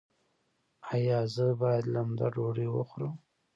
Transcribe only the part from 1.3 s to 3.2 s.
زه باید لمده ډوډۍ وخورم؟